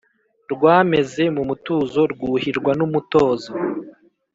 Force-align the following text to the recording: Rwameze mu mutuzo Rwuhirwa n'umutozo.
Rwameze 0.53 1.23
mu 1.35 1.43
mutuzo 1.49 1.99
Rwuhirwa 2.11 2.71
n'umutozo. 2.79 3.51